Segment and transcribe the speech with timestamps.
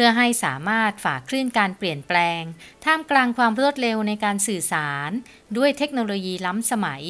[0.00, 2.42] เพื่อให้สามารถฝ่าคลื่นการเปลี่ยนแปลง
[2.84, 5.10] ท่ามกลางความรวดเร็วในการสื่อสาร
[5.56, 7.02] ด้วยเทคโนโลยีล้ำสมัย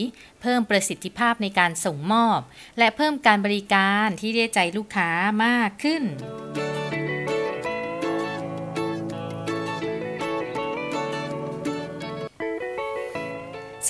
[0.43, 2.41] เพิ่มประสิทธิภาพในการส่งมอบ
[2.79, 5.11] และเพิ่มการบริการที่ได้ใจลูกค้า
[5.45, 6.03] มากขึ้น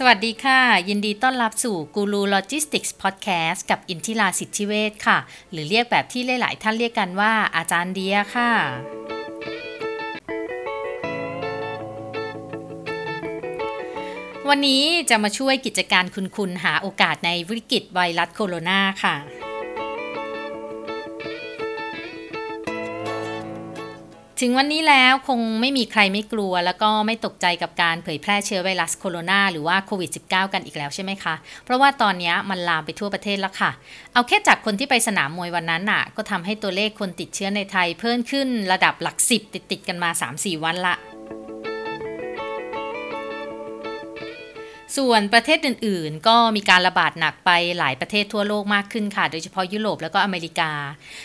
[0.00, 5.18] สวัสดีค่ะ ยินดีต้อนรับสู่กูรูโลจิสติกส์พอดแคสต์กับอินทิราสิทธิเวชค่ะ
[5.50, 8.50] หรือเรียกแบบที่หลาย ๆ ท่านเรียกกันว่าอาจารย์เดียค่ะ
[14.48, 19.16] วันนี้จะมาช่วยกิจการคุณคุณหาโอกาสในวิกฤตไวรัสโคโรนาค่ะ
[24.42, 33.70] ถึงวันนี้แล้วคงไม่มีใครไม่กลัว แล้วก็ไม่ตกใจกับการเผยแพร่เชื้อไวรัสโคโรนาหรือว่าโควิด -19 กันอีกแล้วใช่ไหมคะ เพราะว่าตอนนี้มันลามไปทั่วประเทศแล้วค่ะ
[34.12, 40.94] เอาแค่จากคนที่ไปสนามมวยวันนั้นน่ะ ก็ทำให้ตัวเลขคนติดเชื้อในไทยเพิ่มขึ้นระดับหลักสิบติดติดกันมา 3-4 วันละ
[44.98, 50.70] ส่วนประเทศอื่น ๆ ก็มีการระบาดหนักไปหลายประเทศทั่วโลกมากขึ้นค่ะ โดยเฉพาะยุโรปแล้วก็อเมริกา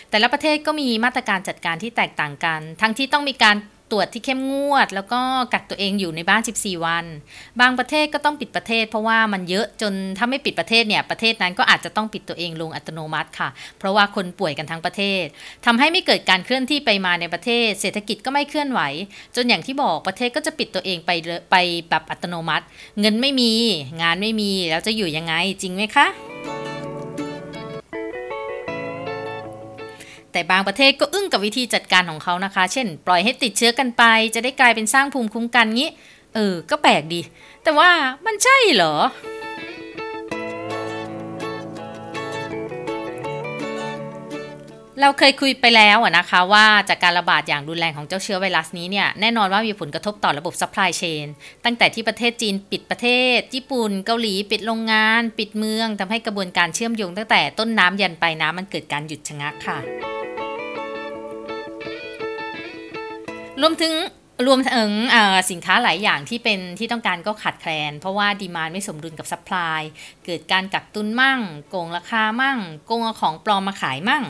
[0.10, 3.56] แต่ละประเทศก็มีมาตรการจัดการที่แตกต่างกัน ทั้งที่ต้องมีการ
[3.94, 5.22] ตรวจที่เข้มงวด แล้วก็
[5.54, 7.06] กักตัวเองอยู่ในบ้าน 14 วัน
[7.60, 13.50] บางประเทศก็ต้องปิดประเทศ เพราะว่ามันเยอะจนถ้าไม่ปิดประเทศเนี่ยประเทศนั้นก็อาจจะต้องปิดตัวเองลงอัตโนมัติค่ะ
[13.80, 15.24] เพราะว่าคนป่วยกันทั้งประเทศ
[15.66, 18.82] ทำให้ไม่เกิดการเคลื่อนที่ไปมาในประเทศ เศรษฐกิจก็ไม่เคลื่อนไหว
[19.36, 21.12] จนอย่างที่บอกประเทศก็จะปิดตัวเองไป
[21.52, 21.56] ไป
[21.90, 22.66] แบบอัตโนมัติ
[23.00, 23.52] เงินไม่มี
[24.02, 26.73] งานไม่มีแล้วจะอยู่ยังไงจริงไหมคะ
[30.34, 34.04] แต่บางประเทศก็อึ้งกับวิธีจัดการของเขานะคะ เช่น ปล่อยให้ติดเชื้อกันไป
[34.36, 35.90] จะได้กลายเป็นสร้างภูมิคุ้มกันงี้
[36.36, 37.22] เออ ก็แปลกดี
[37.64, 37.90] แต่ว่า
[38.26, 38.96] มันใช่เหรอ
[45.02, 51.28] เราเคยคุยไปแล้วนะคะว่าจากการระบาดอย่างรุนแรงของเจ้าเชื้อไวรัสนี้เนี่ยแน่นอนว่ามีผลกระทบต่อระบบ supply chain
[51.66, 60.13] ตั้งแต่ที่ประเทศจีนปิดประเทศ ญี่ปุ่นเกาหลีปิดโรงงาน ปิดเมืองทำให้กระบวนการเชื่อมโยงตั้งแต่ต้นน้ำยันปลายน้ำมันเกิดการหยุดชะงักค่ะ
[63.66, 63.94] รวมถึง
[64.48, 64.90] รวมถึง
[65.52, 69.82] สินค้าหลายอย่างที่เป็นที่ต้องการก็ขาดแคลน เพราะว่า demand ไม่สมดุลกับ supply
[70.26, 74.24] เกิดการกักตุนมั่ง โก่งราคามั่ง โกงเอาของปลอมมาขายมั่ง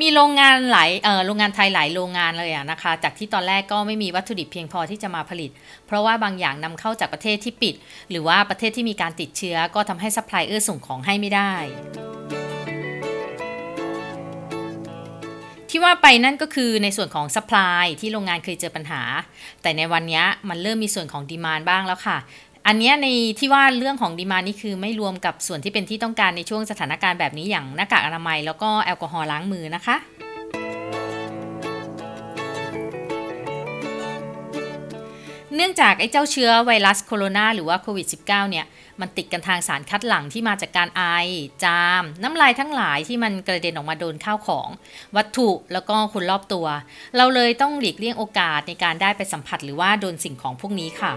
[0.00, 0.90] มีโรงงานหลาย
[1.26, 5.50] โรงงานไทยหลายโรงงานเลยอะนะคะ จากที่ตอนแรกก็ไม่มีวัตถุดิบเพียงพอที่จะมาผลิต
[5.86, 7.74] เพราะว่าบางอย่างนำเข้าจากประเทศที่ปิด
[8.10, 11.52] หรือว่าประเทศที่มีการติดเชื้อก็ทำให้ซัพพลายเออร์ส่งของให้ไม่ได้
[15.78, 19.02] ที่ว่าไปนั่นก็คือในส่วนของ supply ที่โรงงานเคยเจอปัญหา
[19.62, 22.16] แต่ในวันนี้มันเริ่มมีส่วนของดีมานบ้างแล้วค่ะ
[22.66, 23.06] อันนี้ใน
[23.38, 29.96] ที่ว่าเรื่องของดีมานี่คือไม่รวมกับส่วนที่เป็นที่ต้องการในช่วงสถานการณ์แบบนี้อย่างหน้ากากอนามัย แล้วก็แอลกอฮอล์ล้างมือนะคะ
[35.56, 38.66] เนื่องจากไอ้เจ้าเชื้อไวรัสโคโรนาหรือว่าโควิด -19 เนี่ย
[39.00, 41.02] มันติดกันทางสารคัดหลั่งที่มาจากการไอ
[41.64, 44.68] จาม น้ำลายทั้งหลายที่มันกระเด็นออกมาโดนข้าวของ
[45.16, 46.66] วัตถุแล้วก็คนรอบตัว
[47.16, 51.12] เราเลยต้องหลีกเลี่ยงโอกาสในการได้ไปสัมผัสหรือว่าโดนสิ่งของพวกนี้ค่ะ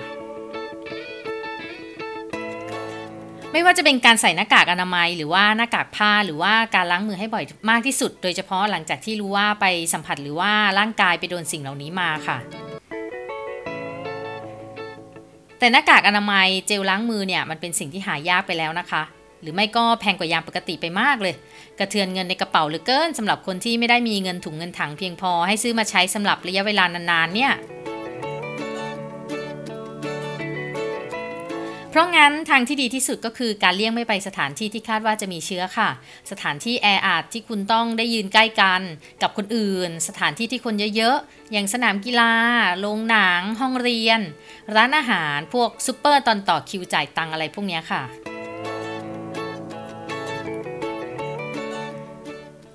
[3.51, 12.39] ไม่ว่าจะเป็นการใส่หน้ากากอนามัย หรือว่าหน้ากากผ้าหรือว่าการล้างมือให้บ่อยมากที่สุด โดยเฉพาะหลังจากที่รู้ว่าไปสัมผัสหรือว่าร่างกายไปโดนสิ่งเหล่านี้มาค่ะ
[15.59, 19.03] แต่หน้ากากอนามัยเจลล้างมือเนี่ยมันเป็นสิ่งที่หายากไปแล้วนะคะ
[19.41, 21.33] หรือไม่ก็แพงกว่ายามปกติไปมากเลย
[21.79, 27.51] กระเทือนเงินในกระเป๋าหรือเกินสำหรับคนที่ไม่ได้มีเงินถุงเงินถังเพียงพอให้ซื้อมาใช้สำหรับระยะเวลานานๆเนี่ย
[31.91, 35.89] เพราะงั้นทางที่ดีที่สุดก็คือการเลี่ยงไม่ไปสถานที่ที่คาดว่าจะมีเชื้อค่ะ
[36.31, 38.81] สถานที่แออัดที่คุณต้องได้ยืนใกล้กัน
[39.21, 42.31] กับคนอื่น สถานที่ที่คนเยอะๆ อย่างสนามกีฬา
[42.79, 44.19] โรงหนัง ห้องเรียน
[44.75, 48.01] ร้านอาหาร พวกซูเปอร์ตอนต่อคิวจ่ายตังอะไรพวกนี้ค่ะ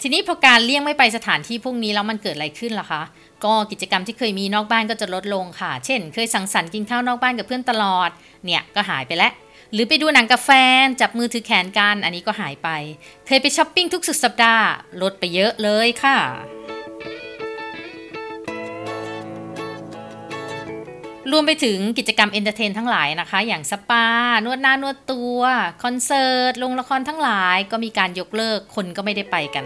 [0.01, 3.03] ทีนี้พอการเลี่ยงไม่ไปสถานที่พวกนี้แล้วมันเกิดอะไรขึ้นล่ะคะ
[3.45, 8.11] ก็กิจกรรมที่เคยมีนอกบ้านก็จะลดลงค่ะ เช่น เคยสังสรรค์กินข้าวนอกบ้านกับเพื่อนตลอด
[8.45, 9.33] เนี่ยก็หายไปแล้ว
[9.73, 10.51] หรือไปดูหนังกับแฟ
[10.83, 12.69] น จับมือถือแขนกัน อันนี้ก็หายไป
[13.27, 14.67] เคยไปช้อปปิ้งทุกสุดสัปดาห์
[15.03, 16.19] ลดไปเยอะเลยค่ะ
[21.33, 24.07] รวมไปถึงกิจกรรม entertain ทั้งหลายนะคะ อย่างสปา
[24.45, 25.41] นวดหน้านวดตัว
[25.83, 29.65] คอนเสิร์ต โรงละครทั้งหลาย ก็มีการยกเลิก คนก็ไม่ได้ไปกัน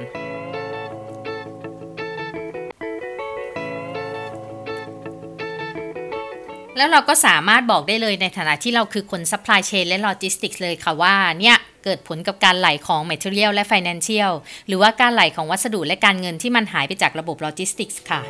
[6.79, 14.33] แล้วเราก็สามารถบอกได้เลยในฐานะที่เราคือคน supply chain และโลจิสติกส์เลยค่ะว่าเนี่ยเกิดผลกับการไหลของ material และ financial
[14.67, 18.21] หรือว่าการไหลของวัสดุและการเงินที่มันหายไปจากระบบโลจิสติกส์ค่ะ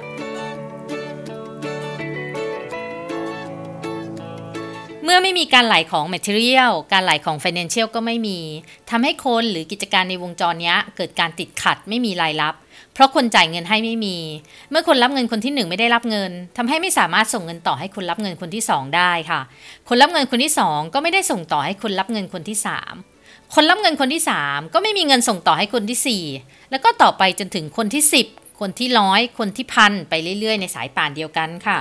[5.18, 8.38] อไม่มีการไหลของ material การไหลของ financial ก็ไม่มี
[8.90, 12.54] ทำให้คนหรือกิจการในวงจรนี้เกิดการติดขัดไม่มีรายรับ
[12.94, 14.16] เพราะคนจ่ายเงินให้ไม่มี
[14.70, 19.40] เมื่อคนรับเงินคนที่ 1 ไม่ได้รับเงินทำให้ไม่สามารถส่งเงินต่อให้คนรับเงินคนที่ 2 ได้ค่ะ
[19.88, 22.58] คนรับเงินคนที่ 2 ก็ไม่ได้ส่งต่อให้คนรับเงินคนที่
[23.04, 31.78] 3คนรับเงินคนที่ 3 ก็ไม่มีเงินส่งต่อให้คนที่ 4 แล้วก็ต่อไปจนถึงคนที่ 10 คนที่ร้อยคนที่พันไปเรื่อยๆ ในสายป่านเดียวกันค่ะ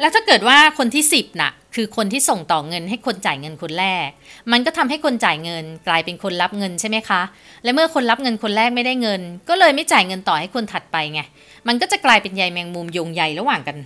[0.00, 4.08] แล้วถ้าเกิดว่าคนที่ 10น่ะ คือคนที่ส่งต่อเงินให้คนจ่ายเงินคนแรก
[4.52, 7.22] มันก็ทำให้คนจ่ายเงินกลายเป็นคนรับเงินใช่ไหมคะ
[7.64, 11.20] และเมื่อคนรับเงินคนแรกไม่ได้เงิน ก็เลยไม่จ่ายเงินต่อให้คนถัดไปไง
[11.68, 13.76] มันก็จะกลายเป็นใยแมงมุมโยงใยระหว่างกัน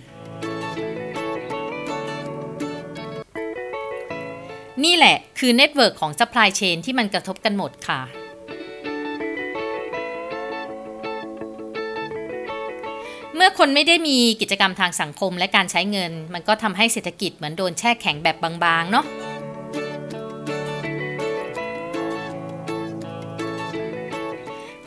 [4.83, 8.01] นี่แหละคือ network ของ supply chain ที่มันกระทบกันหมดค่ะ
[13.35, 19.05] เมื่อคนไม่ได้มีกิจกรรมทางสังคมและการใช้เงิน มันก็ทำให้เศรษฐกิจเหมือนโดนแช่แข็งแบบบางๆ เนาะ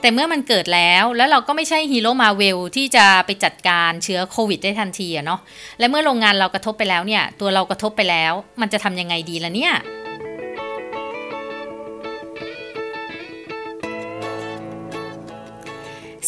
[0.00, 5.40] แต่เมื่อมันเกิดแล้วแล้วเราก็ไม่ใช่ฮีโร่มาเวลที่จะไปจัดการเชื้อโควิดได้ทันทีอะเนาะ
[5.78, 9.74] และเมื่อโรงงานเรากระทบไปแล้วเนี่ย ตัวเรากระทบไปแล้ว มันจะทำยังไงดีล่ะเนี่ย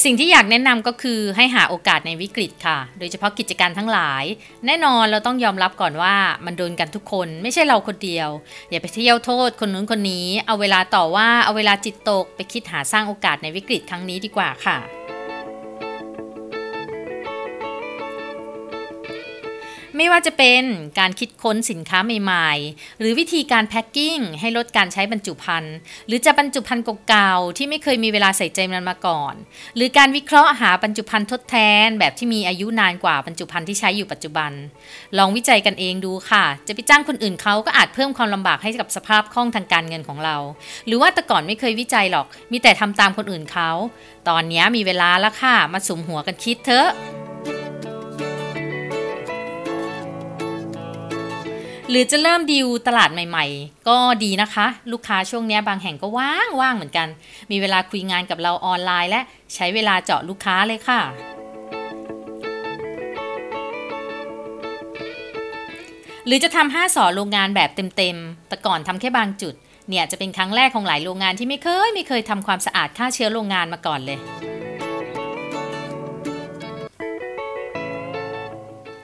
[0.05, 4.25] สิ่งที่อยากแนะนำก็คือให้หาโอกาสในวิกฤตค่ะ โดยเฉพาะกิจการทั้งหลาย
[4.67, 6.15] แน่นอนเราต้องยอมรับก่อนว่า
[6.45, 8.29] มันโดนกันทุกคนไม่ใช่เราคนเดียว
[8.71, 14.98] อย่าไปเที่ยวโทษคนนู้นคนนี้ เอาเวลาต่อว่าเอาเวลาจิตตก ไปคิดหาสร้างโอกาสในวิกฤตครั้งนี้ดีกว่าค่ะ
[19.99, 20.63] ไม่ว่าจะเป็น
[20.99, 25.75] การคิดค้นสินค้าใหม่ๆ หรือวิธีการแพ็คกิ้งให้ลดการใช้บรรจุภัณฑ์
[26.07, 29.35] หรือจะบรรจุภัณฑ์เก่าๆที่ไม่เคยมีเวลาใส่ใจมันมาก่อน
[29.77, 34.53] หรือการวิเคราะห์หาบรรจุภัณฑ์ทดแทน แบบที่มีอายุนานกว่าบรรจุภัณฑ์ที่ใช้อยู่ปัจจุบัน
[35.19, 40.37] ลองวิจัยกันเองดูค่ะ จะไปจ้างคนอื่นเขาก็อาจเพิ่มความลำบากให้กับสภาพคล่องทางการเงินของเรา
[40.87, 43.71] หรือว่าแต่ก่อนไม่เคยวิจัยหรอก มีแต่ทำตามคนอื่นเขา
[44.29, 46.89] ตอนนี้มีเวลาแล้วค่ะ มาสุมหัวกันคิดเถอะ
[51.91, 57.09] หรือจะเริ่มดิวตลาดใหม่ ๆ ก็ดีนะคะ ลูกค้าช่วงนี้บางแห่งก็ว่างว่างเหมือนกัน
[57.51, 59.21] มีเวลาคุยงานกับเราออนไลน์ และ
[59.55, 61.01] ใช้เวลาเจาะลูกค้าเลยค่ะ
[66.27, 69.55] หรือจะทำห้าสอโรงงานแบบเต็มๆ แต่ก่อนทำแค่บางจุด
[69.89, 74.19] เนี่ยจะเป็นครั้งแรกของหลายโรงงานที่ไม่เคยไม่เคยทำความสะอาดฆ่าเชื้อโรงงานมาก่อนเลย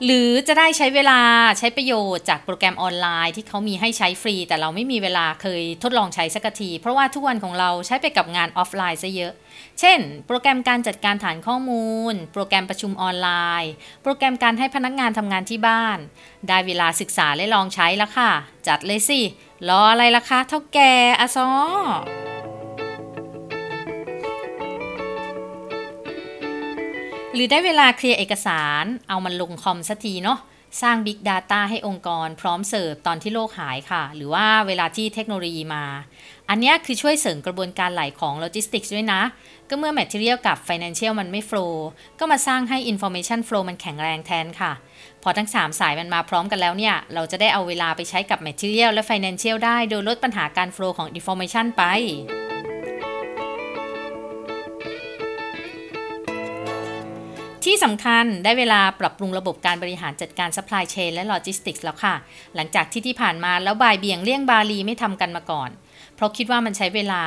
[0.05, 1.21] หรือจะได้ใช้เวลา
[1.59, 9.33] ใช้ประโยชน์จากโปรแกรมออนไลน์ที่เขามีให้ใช้ฟรี แต่เราไม่มีเวลาเคยทดลองใช้สักที เพราะว่าทุกวันของเราใช้ไปกับงานออฟไลน์ซะเยอะ
[9.81, 13.29] เช่น โปรแกรมการจัดการฐานข้อมูล โปรแกรมประชุมออนไล
[13.63, 13.73] น์
[14.03, 15.99] โปรแกรมการให้พนักงานทำงานที่บ้าน
[16.49, 18.31] ได้เวลาศึกษาและลองใช้แล้วค่ะ
[18.67, 19.21] จัดเลยสิ
[19.69, 20.79] รออะไรล่ะคะเท่าแก
[21.21, 21.49] อะซอ
[27.35, 30.39] หรือได้เวลา clear เอกสาร เอามันลงคอมสักทีเนาะ
[30.83, 35.85] สร้าง Big Data ให้องค์กรพร้อมเสิร์ฟตอนที่โรคหายค่ะ หรือว่าเวลาที่เทคโนโลยีมา
[36.49, 39.23] อันนี้คือช่วยเสริมกระบวนการไหลของโลจิสติกส์ด้วยนะ
[39.69, 41.75] ก็เมื่อ Material กับ Financial มันไม่ flow
[42.19, 44.73] ก็มาสร้างให้ Information flow มันแข็งแรงแทนค่ะ
[45.23, 51.83] พอทั้ง 3 สายมันมาพร้อมกันแล้วเนี่ย เราจะได้เอาเวลาไปใช้กับ Material และ Financial ได้ โดยลดปัญหาการ flow ของ Information ไป
[57.69, 62.15] ที่สำคัญได้เวลาปรับปรุงระบบการบริหารจัดการ supply chain และ logistics แล้วค่ะ
[62.55, 65.71] หลังจากที่ที่ผ่านมาแล้วบ่ายเบี่ยงเลี่ยงบาลีไม่ทำกันมาก่อน
[66.17, 67.25] เพราะคิดว่ามันใช้เวลา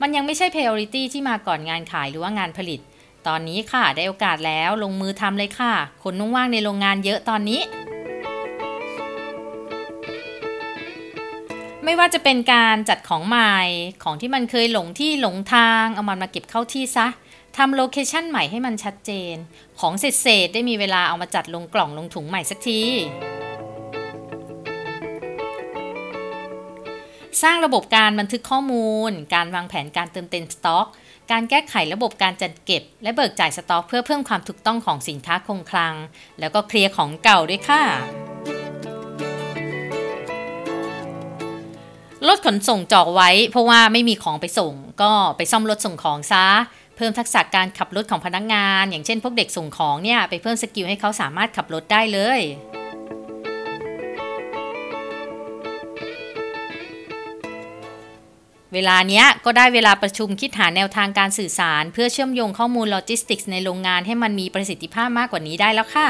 [0.00, 2.80] มันยังไม่ใช่ priority ที่มาก่อนงานขายหรือว่างานผลิต
[3.26, 7.60] ตอนนี้ค่ะได้โอกาสแล้วลงมือทำเลยค่ะ คนนุ่งว่างในโรงงานเยอะตอนนี้
[11.84, 13.54] ไม่ว่าจะเป็นการจัดของใหม่
[14.04, 17.08] ของที่มันเคยหลงที่หลงทาง เอามันมาเก็บเข้าที่ซะ
[17.56, 19.34] ทำโลเคชันใหม่ให้มันชัดเจน
[19.80, 22.80] ของเศษๆได้มีเวลาเอามาจัดลงกล่องลงถุงใหม่สักที
[27.42, 30.86] สร้างระบบการบันทึกข้อมูล การวางแผนการเติมเต็มสต็อก
[31.30, 35.94] การแก้ไขระบบการจัดเก็บ และเบิกจ่ายสต็อก เพื่อเพิ่มความถูกต้องของสินค้าคงคลัง
[36.40, 37.82] แล้วก็เคลียร์ของเก่าด้วยค่ะ
[42.28, 46.46] รถขนส่งจอกไว้ เพราะว่าไม่มีของไปส่ง ก็ไปซ่อมรถส่งของซะ
[47.00, 52.40] เพิ่มทักษะการขับรถของพนักงาน อย่างเช่นพวกเด็กส่งของเนี่ยไปเพิ่ม skill ให้เขาสามารถขับรถได้เลย
[58.74, 66.08] เวลาเนี้ยก็ได้เวลาประชุมคิดหาแนวทางการสื่อสาร เพื่อเชื่อมโยงข้อมูลโลจิสติกส์ในโรงงานให้มันมีประสิทธิภาพมากกว่านี้ได้แล้วค่ะ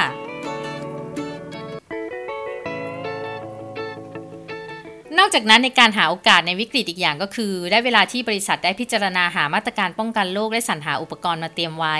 [5.20, 11.96] นอกจากนั้นในการหาโอกาสในวิกฤตอีกอย่างก็คือ ได้เวลาที่บริษัทได้พิจารณาหามาตรการป้องกันโรคและสรรหาอุปกรณ์มาเตรียมไว้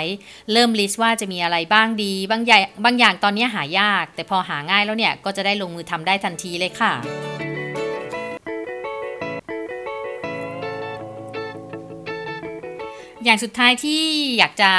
[0.51, 6.91] เริ่ม list ว่าจะมีอะไรบ้างดี บางอย่างบางอย่างตอนนี้หายาก แต่พอหาง่ายแล้วเนี่ยก็จะได้ลงมือทำได้ทันทีเลยค่ะ
[13.25, 14.01] อย่างสุดท้ายที่
[14.37, 14.71] อยากจะ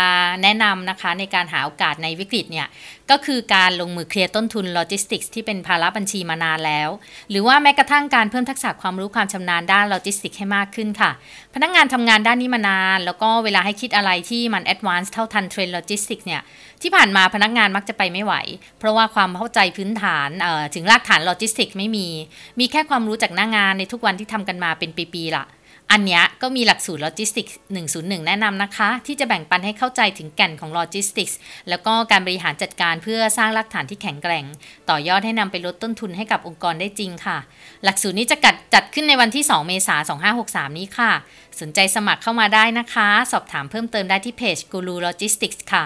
[0.42, 2.68] แนะนำนะคะในการหาโอกาสในวิกฤตเนี่ย
[3.11, 6.88] ก็คือการลงมือ clear ต้นทุนโลจิสติกส์ที่เป็นภาระบัญชีมานานแล้ว
[7.30, 11.11] หรือว่าแม้กระทั่งการเพิ่มทักษะความรู้ความชำนาญด้านโลจิสติกส์ให้มากขึ้นค่ะ
[11.54, 16.42] พนักงานทำงานด้านนี้มานาน แล้วก็เวลาให้คิดอะไรที่มัน advance เท่าทันเทรนด์โลจิสติกส์เนี่ย
[16.82, 18.34] ที่ผ่านมาพนักงานมักจะไปไม่ไหว
[18.78, 20.28] เพราะว่าความเข้าใจพื้นฐาน
[20.75, 22.06] ถึงรากฐานโลจิสติกส์ไม่มี
[22.61, 25.46] มีแค่ความรู้จากหน้างานในทุกวันที่ทำกันมาเป็นปีๆละ
[25.91, 27.57] อันนี้ก็มีหลักสูตรโลจิสติกส์
[27.91, 34.45] 101 แนะนำนะคะ ที่จะแบ่งปันให้เข้าใจถึงแก่นของโลจิสติกส์แล้วก็การบริหารจัดการเพื่อสร้างรากฐานที่แข็งแกร่ง
[34.91, 37.39] ต่อยอดให้นำไปลดต้นทุนให้กับองค์กรได้จริงค่ะ
[37.85, 40.19] หลักสูตรนี้จะจัดจัดขึ้นในวันที่ 2 เมษายน
[40.71, 41.12] 2563 นี้ค่ะ
[41.61, 45.85] สนใจสมัครเข้ามาได้นะคะ สอบถามเพิ่มเติมได้ที่เพจ Guru Logistics ค่ะ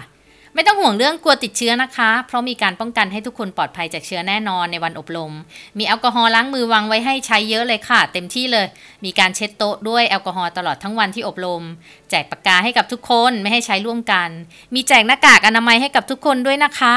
[0.56, 5.32] ไม่ต้องห่วงเรื่องกลัวติดเชื้อนะคะ เพราะมีการป้องกันให้ทุกคนปลอดภัยจากเชื้อแน่นอนในวันอบรม
[5.78, 8.66] มีแอลกอฮอล์ล้างมือวางไว้ให้ใช้เยอะเลยค่ะ เต็มที่เลย
[9.04, 11.62] มีการเช็ดโต๊ะด้วยแอลกอฮอล์ตลอดทั้งวันที่อบรม
[12.10, 14.28] แจกปากกาให้กับทุกคนไม่ให้ใช้ร่วมกัน
[14.74, 16.94] มีแจกหน้ากากอนามัยให้กับทุกคนด้วยนะคะ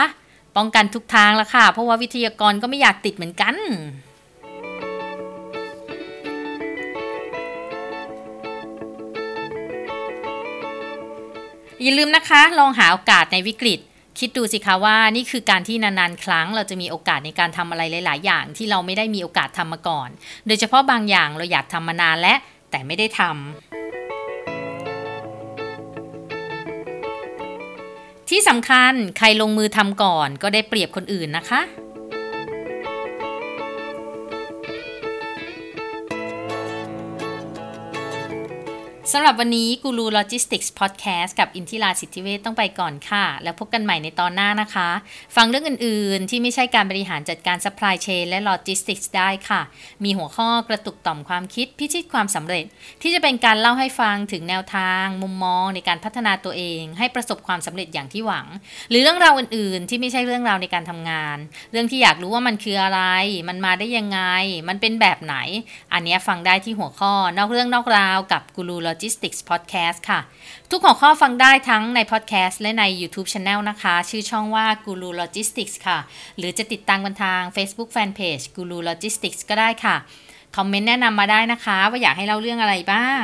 [0.57, 3.55] ป้องกันทุกทางละค่ะ เพราะว่าวิทยากรก็ไม่อยากติดเหมือนกัน
[11.83, 13.79] อย่าลืมนะคะ ลองหาโอกาสในวิกฤต
[14.19, 20.09] คิดดูสิคะว่านี่คือการที่นานๆ ครั้งเราจะมีโอกาสในการทำอะไรหลาย ๆ อย่างที่เราไม่ได้มีโอกาสทำมาก่อน
[20.47, 22.33] โดยเฉพาะบางอย่างเราอยากทำมานานและ
[22.71, 23.33] แต่ไม่ได้ทำ
[28.29, 31.61] ที่สำคัญใครลงมือทำก่อนก็ได้เปรียบคนอื่นนะคะ
[39.13, 44.89] สำหรับวันนี้ Guru Logistics Podcast กับอินทิราสิทธิเวทต้องไปก่อนค่ะ แล้วพบกันใหม่ในตอนหน้านะคะ
[45.35, 49.61] ฟังเรื่องอื่นๆ ที่ไม่ใช่การบริหารจัดการซัพพลายเชนและโลจิสติกส์ได้ค่ะ
[50.03, 52.65] มีหัวข้อกระตุกต่อมความคิดพิชิตความสำเร็จ
[53.01, 58.47] ที่จะเป็นการเล่าให้ฟังถึงแนวทาง มุมมองในการพัฒนาตัวเอง ให้ประสบความสำเร็จอย่างที่หวัง
[58.89, 61.37] หรือเรื่องราวอื่นๆ ที่ไม่ใช่เรื่องราวในการทำงาน
[61.71, 63.01] เรื่องที่อยากรู้ว่ามันคืออะไร
[63.49, 64.19] มันมาได้ยังไง
[64.69, 65.35] มันเป็นแบบไหน
[65.93, 70.19] อันนี้ฟังได้ที่หัวข้อนอกเรื่องนอกราวกับ Guru Logistics Podcast ค่ะ
[70.69, 75.97] ทุกหัวข้อฟังได้ทั้งในพอดแคสต์และใน YouTube Channel นะคะ ชื่อช่องว่า Guru Logistics ค่ะ
[76.37, 79.95] หรือจะติดตามกันทาง Facebook Fanpage Guru Logistics ก็ได้ค่ะ
[80.55, 83.23] คอมเมนต์แนะนำมาได้นะคะ ว่าอยากให้เล่าเรื่องอะไรบ้าง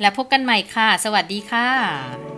[0.00, 2.29] และพบกันใหม่ค่ะ สวัสดีค่ะ